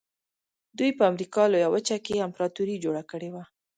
دوی 0.77 0.91
په 0.97 1.03
امریکا 1.11 1.43
لویه 1.53 1.69
وچه 1.71 1.97
کې 2.05 2.25
امپراتوري 2.27 2.75
جوړه 2.83 3.01
کړې 3.11 3.29
وه. 3.33 3.43